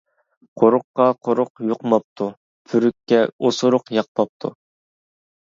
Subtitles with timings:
[0.61, 2.31] قۇرۇققا قۇرۇق يۇقماپتۇ
[2.73, 4.53] پۈرۈككە ئوسۇرۇق ياقماپتۇ.